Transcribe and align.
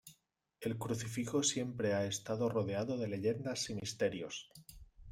El 0.61 0.79
Crucifijo 0.79 1.43
siempre 1.43 1.93
ha 1.93 2.05
estado 2.05 2.49
rodeado 2.49 2.97
de 2.97 3.07
leyendas 3.07 3.69
y 3.69 3.75
misterios. 3.75 4.49